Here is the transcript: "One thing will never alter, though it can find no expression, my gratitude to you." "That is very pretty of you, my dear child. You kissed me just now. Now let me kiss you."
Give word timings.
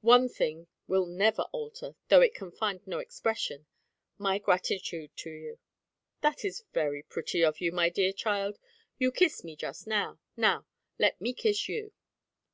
"One 0.00 0.30
thing 0.30 0.66
will 0.86 1.04
never 1.04 1.42
alter, 1.52 1.94
though 2.08 2.22
it 2.22 2.34
can 2.34 2.50
find 2.50 2.80
no 2.86 3.00
expression, 3.00 3.66
my 4.16 4.38
gratitude 4.38 5.14
to 5.18 5.30
you." 5.30 5.58
"That 6.22 6.42
is 6.42 6.64
very 6.72 7.02
pretty 7.02 7.44
of 7.44 7.60
you, 7.60 7.70
my 7.70 7.90
dear 7.90 8.14
child. 8.14 8.58
You 8.96 9.12
kissed 9.12 9.44
me 9.44 9.56
just 9.56 9.86
now. 9.86 10.20
Now 10.38 10.64
let 10.98 11.20
me 11.20 11.34
kiss 11.34 11.68
you." 11.68 11.92